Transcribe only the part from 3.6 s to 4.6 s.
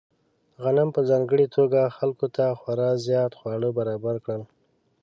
برابر کړل.